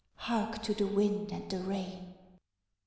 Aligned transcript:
(_Hark 0.21 0.63
to 0.63 0.73
the 0.73 0.87
wind 0.87 1.31
and 1.31 1.47
the 1.51 1.59
rain. 1.59 2.15